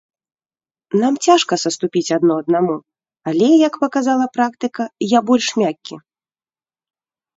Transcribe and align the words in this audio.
Нам 1.01 1.13
цяжка 1.25 1.53
саступіць 1.65 2.13
адно 2.17 2.33
аднаму, 2.43 2.75
але, 3.33 3.47
як 3.67 3.73
паказала 3.85 4.25
практыка, 4.39 4.83
я 5.17 5.23
больш 5.33 5.45
мяккі. 5.65 5.95